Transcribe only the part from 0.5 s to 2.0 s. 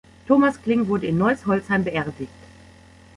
Kling wurde in Neuss-Holzheim